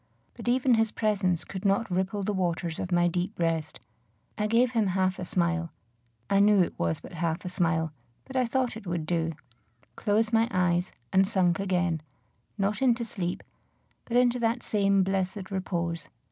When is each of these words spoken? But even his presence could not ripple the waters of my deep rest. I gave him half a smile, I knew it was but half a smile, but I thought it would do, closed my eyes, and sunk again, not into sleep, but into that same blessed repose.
But 0.33 0.47
even 0.47 0.73
his 0.73 0.91
presence 0.91 1.43
could 1.43 1.63
not 1.63 1.91
ripple 1.91 2.23
the 2.23 2.33
waters 2.33 2.79
of 2.79 2.91
my 2.91 3.07
deep 3.07 3.37
rest. 3.37 3.79
I 4.35 4.47
gave 4.47 4.71
him 4.71 4.87
half 4.87 5.19
a 5.19 5.23
smile, 5.25 5.69
I 6.27 6.39
knew 6.39 6.63
it 6.63 6.73
was 6.79 6.99
but 6.99 7.13
half 7.13 7.45
a 7.45 7.49
smile, 7.49 7.91
but 8.25 8.35
I 8.35 8.47
thought 8.47 8.75
it 8.75 8.87
would 8.87 9.05
do, 9.05 9.33
closed 9.95 10.33
my 10.33 10.47
eyes, 10.49 10.91
and 11.13 11.27
sunk 11.27 11.59
again, 11.59 12.01
not 12.57 12.81
into 12.81 13.05
sleep, 13.05 13.43
but 14.05 14.17
into 14.17 14.39
that 14.39 14.63
same 14.63 15.03
blessed 15.03 15.51
repose. 15.51 16.07